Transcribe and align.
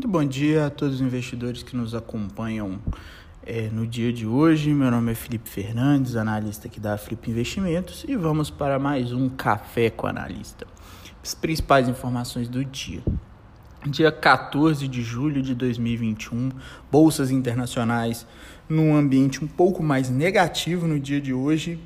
bom 0.00 0.24
dia 0.24 0.66
a 0.66 0.70
todos 0.70 0.96
os 0.96 1.00
investidores 1.02 1.62
que 1.62 1.76
nos 1.76 1.94
acompanham 1.94 2.80
é, 3.44 3.68
no 3.68 3.86
dia 3.86 4.10
de 4.10 4.26
hoje. 4.26 4.72
Meu 4.72 4.90
nome 4.90 5.12
é 5.12 5.14
Felipe 5.14 5.48
Fernandes, 5.48 6.16
analista 6.16 6.66
aqui 6.66 6.80
da 6.80 6.96
Flip 6.96 7.30
Investimentos, 7.30 8.04
e 8.08 8.16
vamos 8.16 8.48
para 8.48 8.78
mais 8.78 9.12
um 9.12 9.28
Café 9.28 9.90
com 9.90 10.06
Analista. 10.06 10.66
As 11.22 11.34
principais 11.34 11.88
informações 11.88 12.48
do 12.48 12.64
dia. 12.64 13.02
Dia 13.86 14.10
14 14.10 14.88
de 14.88 15.02
julho 15.02 15.42
de 15.42 15.54
2021, 15.54 16.50
bolsas 16.90 17.30
internacionais 17.30 18.26
num 18.68 18.96
ambiente 18.96 19.44
um 19.44 19.48
pouco 19.48 19.82
mais 19.82 20.08
negativo 20.08 20.88
no 20.88 20.98
dia 20.98 21.20
de 21.20 21.34
hoje, 21.34 21.78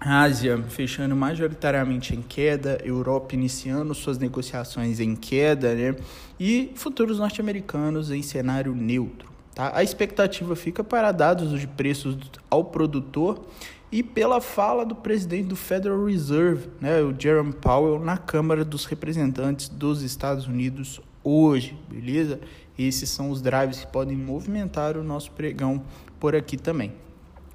Ásia 0.00 0.62
fechando 0.68 1.16
majoritariamente 1.16 2.14
em 2.14 2.22
queda, 2.22 2.78
Europa 2.84 3.34
iniciando 3.34 3.94
suas 3.94 4.18
negociações 4.18 5.00
em 5.00 5.16
queda, 5.16 5.74
né? 5.74 5.96
E 6.38 6.72
futuros 6.76 7.18
norte-americanos 7.18 8.10
em 8.10 8.22
cenário 8.22 8.74
neutro. 8.74 9.28
Tá? 9.54 9.72
A 9.74 9.82
expectativa 9.82 10.54
fica 10.54 10.84
para 10.84 11.10
dados 11.10 11.58
de 11.58 11.66
preços 11.66 12.16
ao 12.48 12.64
produtor 12.64 13.44
e 13.90 14.02
pela 14.02 14.40
fala 14.40 14.84
do 14.84 14.94
presidente 14.94 15.48
do 15.48 15.56
Federal 15.56 16.04
Reserve, 16.04 16.68
né, 16.80 17.00
o 17.00 17.18
Jerome 17.18 17.54
Powell, 17.54 17.98
na 17.98 18.18
Câmara 18.18 18.64
dos 18.64 18.84
Representantes 18.84 19.68
dos 19.68 20.02
Estados 20.02 20.46
Unidos 20.46 21.00
hoje, 21.24 21.76
beleza? 21.90 22.38
Esses 22.78 23.08
são 23.08 23.30
os 23.30 23.42
drives 23.42 23.80
que 23.80 23.86
podem 23.90 24.16
movimentar 24.16 24.96
o 24.96 25.02
nosso 25.02 25.32
pregão 25.32 25.82
por 26.20 26.36
aqui 26.36 26.56
também. 26.56 26.92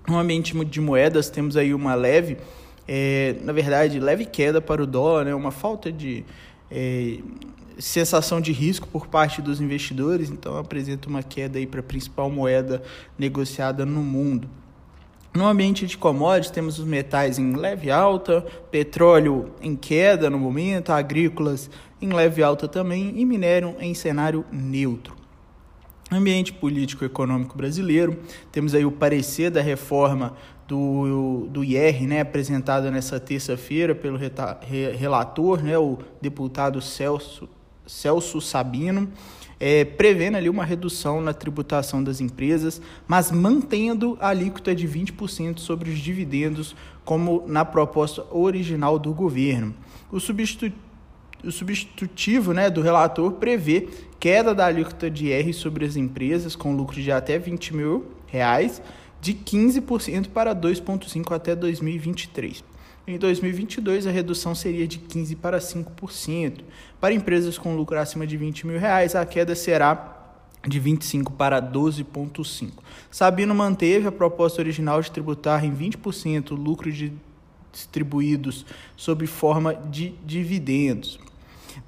No 0.07 0.19
ambiente 0.19 0.53
de 0.65 0.81
moedas, 0.81 1.29
temos 1.29 1.55
aí 1.55 1.73
uma 1.73 1.95
leve, 1.95 2.37
é, 2.87 3.35
na 3.41 3.53
verdade, 3.53 3.99
leve 3.99 4.25
queda 4.25 4.59
para 4.59 4.83
o 4.83 4.87
dólar, 4.87 5.25
né? 5.25 5.33
uma 5.33 5.51
falta 5.51 5.91
de 5.91 6.25
é, 6.69 7.19
sensação 7.79 8.41
de 8.41 8.51
risco 8.51 8.87
por 8.87 9.07
parte 9.07 9.41
dos 9.41 9.61
investidores, 9.61 10.29
então 10.29 10.57
apresenta 10.57 11.07
uma 11.07 11.23
queda 11.23 11.57
aí 11.57 11.65
para 11.65 11.79
a 11.79 11.83
principal 11.83 12.29
moeda 12.29 12.83
negociada 13.17 13.85
no 13.85 14.01
mundo. 14.01 14.49
No 15.33 15.47
ambiente 15.47 15.87
de 15.87 15.97
commodities, 15.97 16.51
temos 16.51 16.77
os 16.77 16.85
metais 16.85 17.39
em 17.39 17.55
leve 17.55 17.89
alta, 17.89 18.45
petróleo 18.69 19.51
em 19.61 19.75
queda 19.75 20.29
no 20.29 20.37
momento, 20.37 20.91
agrícolas 20.91 21.69
em 21.99 22.09
leve 22.09 22.43
alta 22.43 22.67
também 22.67 23.13
e 23.15 23.25
minério 23.25 23.75
em 23.79 23.95
cenário 23.95 24.45
neutro. 24.51 25.22
Ambiente 26.13 26.53
político 26.53 27.03
econômico 27.03 27.57
brasileiro, 27.57 28.17
temos 28.51 28.73
aí 28.73 28.85
o 28.85 28.91
parecer 28.91 29.49
da 29.49 29.61
reforma 29.61 30.35
do, 30.67 31.47
do 31.49 31.63
IR, 31.63 32.07
né, 32.07 32.21
apresentado 32.21 32.89
nessa 32.89 33.19
terça-feira 33.19 33.93
pelo 33.93 34.17
reta, 34.17 34.59
re, 34.61 34.91
relator, 34.91 35.61
né, 35.61 35.77
o 35.77 35.99
deputado 36.21 36.81
Celso, 36.81 37.49
Celso 37.85 38.39
Sabino, 38.39 39.09
é, 39.59 39.85
prevendo 39.85 40.35
ali 40.35 40.49
uma 40.49 40.65
redução 40.65 41.21
na 41.21 41.33
tributação 41.33 42.03
das 42.03 42.19
empresas, 42.19 42.81
mas 43.07 43.31
mantendo 43.31 44.17
a 44.19 44.29
alíquota 44.29 44.73
de 44.75 44.87
20% 44.87 45.59
sobre 45.59 45.89
os 45.89 45.99
dividendos, 45.99 46.75
como 47.05 47.43
na 47.47 47.63
proposta 47.63 48.25
original 48.31 48.97
do 48.97 49.13
governo. 49.13 49.73
O 50.11 50.19
substituto 50.19 50.75
o 51.43 51.51
substitutivo 51.51 52.53
né, 52.53 52.69
do 52.69 52.81
relator 52.81 53.33
prevê 53.33 53.89
queda 54.19 54.55
da 54.55 54.65
alíquota 54.65 55.09
de 55.09 55.27
IR 55.27 55.53
sobre 55.53 55.85
as 55.85 55.95
empresas 55.95 56.55
com 56.55 56.75
lucro 56.75 57.01
de 57.01 57.11
até 57.11 57.37
20 57.37 57.75
mil 57.75 58.05
reais, 58.27 58.81
de 59.19 59.33
15% 59.33 60.29
para 60.29 60.55
2,5% 60.55 61.31
até 61.35 61.55
2023. 61.55 62.63
Em 63.05 63.17
2022, 63.17 64.07
a 64.07 64.11
redução 64.11 64.55
seria 64.55 64.87
de 64.87 64.97
15% 64.97 65.37
para 65.37 65.59
5%. 65.59 66.61
Para 67.01 67.13
empresas 67.13 67.57
com 67.57 67.75
lucro 67.75 67.99
acima 67.99 68.25
de 68.25 68.37
20 68.37 68.65
mil 68.65 68.79
reais, 68.79 69.13
a 69.13 69.25
queda 69.25 69.53
será 69.55 70.21
de 70.65 70.79
25 70.79 71.33
para 71.33 71.61
12,5. 71.61 72.71
Sabino 73.11 73.53
manteve 73.53 74.07
a 74.07 74.11
proposta 74.11 74.61
original 74.61 75.01
de 75.01 75.11
tributar 75.11 75.65
em 75.65 75.75
20% 75.75 76.51
o 76.51 76.55
lucro 76.55 76.89
de 76.89 77.11
distribuídos 77.73 78.65
sob 78.95 79.27
forma 79.27 79.73
de 79.73 80.13
dividendos. 80.25 81.19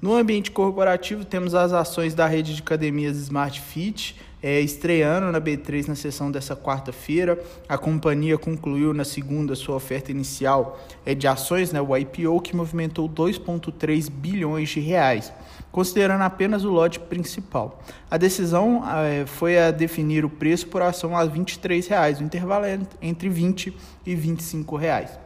No 0.00 0.14
ambiente 0.14 0.50
corporativo, 0.50 1.24
temos 1.24 1.54
as 1.54 1.72
ações 1.72 2.14
da 2.14 2.26
rede 2.26 2.54
de 2.54 2.62
academias 2.62 3.16
Smart 3.16 3.60
Fit, 3.60 4.16
é, 4.42 4.60
estreando 4.60 5.32
na 5.32 5.40
B3 5.40 5.88
na 5.88 5.94
sessão 5.94 6.30
dessa 6.30 6.54
quarta-feira. 6.54 7.42
A 7.68 7.76
companhia 7.76 8.38
concluiu 8.38 8.92
na 8.92 9.04
segunda 9.04 9.54
sua 9.54 9.76
oferta 9.76 10.10
inicial 10.10 10.78
é, 11.04 11.14
de 11.14 11.26
ações, 11.26 11.72
né, 11.72 11.80
o 11.80 11.96
IPO, 11.96 12.40
que 12.40 12.54
movimentou 12.54 13.08
2,3 13.08 14.10
bilhões 14.10 14.68
de 14.68 14.80
reais, 14.80 15.32
considerando 15.72 16.22
apenas 16.22 16.64
o 16.64 16.70
lote 16.70 17.00
principal. 17.00 17.82
A 18.10 18.16
decisão 18.16 18.82
é, 18.86 19.26
foi 19.26 19.58
a 19.58 19.70
definir 19.70 20.24
o 20.24 20.30
preço 20.30 20.68
por 20.68 20.82
ação 20.82 21.16
a 21.16 21.24
23 21.24 21.86
reais, 21.88 22.20
o 22.20 22.22
intervalo 22.22 22.66
entre 23.00 23.28
20 23.28 23.76
e 24.04 24.14
25 24.14 24.76
reais. 24.76 25.25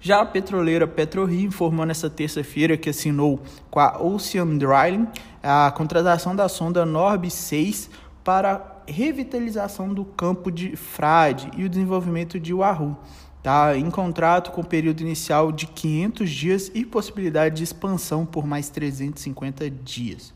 Já 0.00 0.20
a 0.20 0.26
petroleira 0.26 0.86
PetroRio 0.86 1.46
informou 1.46 1.86
nesta 1.86 2.10
terça-feira 2.10 2.76
que 2.76 2.90
assinou 2.90 3.40
com 3.70 3.80
a 3.80 4.02
Ocean 4.02 4.56
Drilling 4.58 5.08
a 5.42 5.72
contratação 5.76 6.36
da 6.36 6.48
sonda 6.48 6.84
Norb 6.84 7.30
6 7.30 7.90
para 8.22 8.82
revitalização 8.86 9.92
do 9.92 10.04
campo 10.04 10.50
de 10.50 10.76
Frade 10.76 11.50
e 11.56 11.64
o 11.64 11.68
desenvolvimento 11.68 12.38
de 12.38 12.52
Wahoo. 12.52 12.96
Tá, 13.42 13.76
em 13.76 13.90
contrato 13.90 14.52
com 14.52 14.62
período 14.62 15.02
inicial 15.02 15.52
de 15.52 15.66
500 15.66 16.30
dias 16.30 16.72
e 16.74 16.82
possibilidade 16.82 17.56
de 17.56 17.64
expansão 17.64 18.24
por 18.24 18.46
mais 18.46 18.70
350 18.70 19.68
dias. 19.68 20.32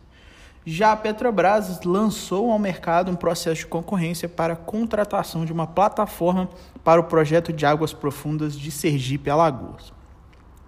Já 0.71 0.93
a 0.93 0.97
Petrobras 0.97 1.81
lançou 1.83 2.53
ao 2.53 2.59
mercado 2.59 3.11
um 3.11 3.17
processo 3.17 3.61
de 3.61 3.67
concorrência 3.67 4.29
para 4.29 4.53
a 4.53 4.57
contratação 4.57 5.47
de 5.47 5.51
uma 5.51 5.67
plataforma 5.67 6.47
para 6.85 7.01
o 7.01 7.05
projeto 7.05 7.55
de 7.55 7.65
águas 7.65 7.95
profundas 7.95 8.55
de 8.55 8.71
Sergipe 8.71 9.31
Alagoas. 9.31 9.95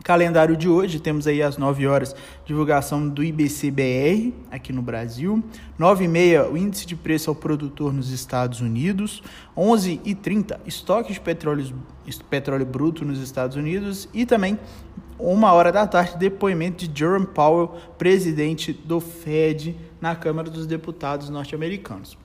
Calendário 0.03 0.56
de 0.56 0.71
hoje, 0.71 1.00
temos 1.00 1.27
aí 1.27 1.43
às 1.43 1.59
9 1.59 1.87
horas 1.87 2.16
divulgação 2.47 3.06
do 3.06 3.22
IBCBR 3.22 4.33
aqui 4.50 4.72
no 4.72 4.81
Brasil, 4.81 5.44
9 5.78 6.06
e 6.06 6.09
meia 6.09 6.49
o 6.49 6.56
índice 6.56 6.87
de 6.87 6.97
preço 6.97 7.28
ao 7.28 7.37
produtor 7.37 7.93
nos 7.93 8.10
Estados 8.10 8.62
Unidos, 8.62 9.22
11 9.55 10.00
e 10.03 10.15
30 10.15 10.60
estoque 10.65 11.12
de 11.12 11.21
petróleo, 11.21 11.75
petróleo 12.31 12.65
bruto 12.65 13.05
nos 13.05 13.21
Estados 13.21 13.55
Unidos 13.55 14.09
e 14.15 14.25
também 14.25 14.59
uma 15.22 15.53
hora 15.53 15.70
da 15.70 15.86
tarde 15.86 16.16
depoimento 16.16 16.86
de 16.86 16.98
Jerome 16.98 17.26
Powell, 17.26 17.75
presidente 17.98 18.72
do 18.72 19.00
Fed 19.00 19.76
na 20.00 20.14
Câmara 20.16 20.50
dos 20.50 20.66
Deputados 20.66 21.28
norte-americanos. 21.28 22.16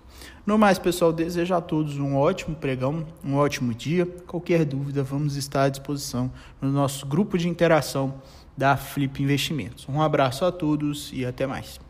No 0.46 0.58
mais, 0.58 0.78
pessoal, 0.78 1.12
desejo 1.12 1.54
a 1.56 1.62
todos 1.62 1.98
um 1.98 2.16
ótimo 2.16 2.56
pregão, 2.56 3.06
um 3.24 3.36
ótimo 3.36 3.74
dia. 3.74 4.06
Qualquer 4.06 4.64
dúvida, 4.64 5.04
vamos 5.04 5.36
estar 5.36 5.64
à 5.64 5.70
disposição 5.70 6.32
no 6.62 6.72
nosso 6.72 7.06
grupo 7.06 7.38
de 7.38 7.50
interação 7.50 8.22
da 8.56 8.78
Flip 8.78 9.22
Investimentos. 9.22 9.88
Um 9.90 10.02
abraço 10.02 10.46
a 10.46 10.52
todos 10.52 11.12
e 11.14 11.26
até 11.26 11.46
mais. 11.48 11.85